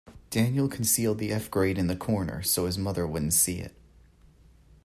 Daniel 0.31 0.67
concealed 0.67 1.19
the 1.19 1.31
F 1.31 1.51
grade 1.51 1.77
in 1.77 1.85
the 1.85 1.95
corner 1.95 2.41
so 2.41 2.65
his 2.65 2.75
mother 2.75 3.05
wouldn't 3.05 3.33
see 3.33 3.59
it. 3.59 3.75